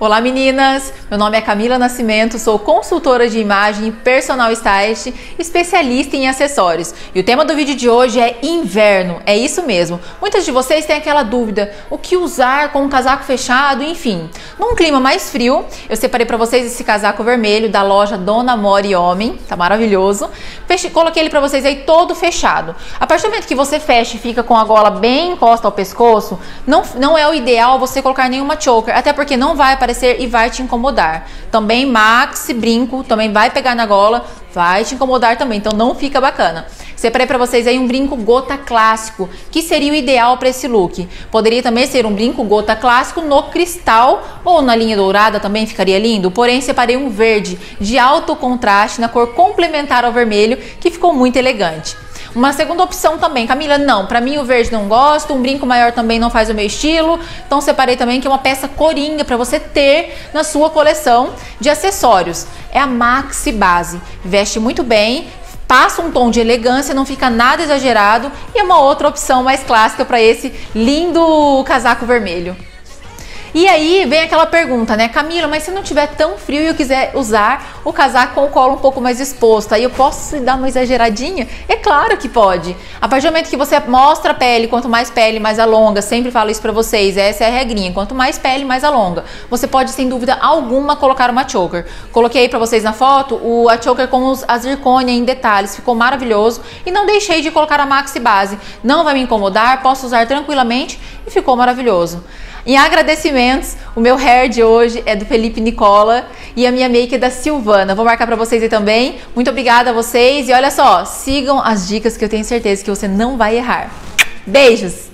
[0.00, 6.26] Olá meninas, meu nome é Camila Nascimento, sou consultora de imagem personal stylist, especialista em
[6.26, 6.94] acessórios.
[7.14, 10.00] E o tema do vídeo de hoje é inverno, é isso mesmo.
[10.18, 14.30] Muitas de vocês têm aquela dúvida, o que usar com um casaco fechado, enfim.
[14.58, 18.96] Num clima mais frio, eu separei para vocês esse casaco vermelho da loja Dona More
[18.96, 20.30] Homem, tá maravilhoso.
[20.66, 22.74] Feche, coloquei ele para vocês aí todo fechado.
[22.98, 25.72] A partir do momento que você fecha e fica com a gola bem encosta ao
[25.72, 29.89] pescoço, não, não é o ideal você colocar nenhuma choker, até porque não vai aparecer
[29.90, 31.28] aparecer e vai te incomodar.
[31.50, 36.20] Também maxi brinco, também vai pegar na gola, vai te incomodar também, então não fica
[36.20, 36.66] bacana.
[36.96, 41.08] Separei para vocês aí um brinco gota clássico, que seria o ideal para esse look.
[41.30, 45.98] Poderia também ser um brinco gota clássico no cristal ou na linha dourada também ficaria
[45.98, 51.12] lindo, porém separei um verde de alto contraste na cor complementar ao vermelho, que ficou
[51.14, 51.96] muito elegante.
[52.34, 55.90] Uma segunda opção também, Camila, não, para mim o verde não gosto, um brinco maior
[55.90, 59.36] também não faz o meu estilo, então separei também que é uma peça coringa para
[59.36, 62.46] você ter na sua coleção de acessórios.
[62.70, 65.26] É a Maxi Base, veste muito bem,
[65.66, 68.30] passa um tom de elegância, não fica nada exagerado.
[68.54, 72.56] E é uma outra opção mais clássica para esse lindo casaco vermelho.
[73.52, 76.74] E aí vem aquela pergunta, né, Camila, mas se não tiver tão frio e eu
[76.74, 80.56] quiser usar o casaco com o colo um pouco mais exposto, aí eu posso dar
[80.56, 81.48] uma exageradinha?
[81.68, 82.76] É claro que pode.
[83.00, 86.30] A partir do momento que você mostra a pele, quanto mais pele, mais alonga, sempre
[86.30, 89.24] falo isso pra vocês, essa é a regrinha, quanto mais pele, mais alonga.
[89.50, 91.86] Você pode, sem dúvida alguma, colocar uma choker.
[92.12, 95.74] Coloquei aí pra vocês na foto o, a choker com os, a zircônia em detalhes,
[95.74, 96.62] ficou maravilhoso.
[96.86, 98.56] E não deixei de colocar a maxi base.
[98.84, 102.22] Não vai me incomodar, posso usar tranquilamente e ficou maravilhoso.
[102.66, 107.14] Em agradecimentos, o meu hair de hoje é do Felipe Nicola e a minha make
[107.14, 107.94] é da Silvana.
[107.94, 109.16] Vou marcar para vocês aí também.
[109.34, 112.90] Muito obrigada a vocês e olha só, sigam as dicas que eu tenho certeza que
[112.90, 113.90] você não vai errar.
[114.46, 115.09] Beijos!